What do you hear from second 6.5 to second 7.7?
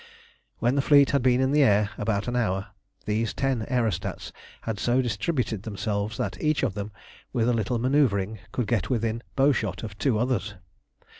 of them, with a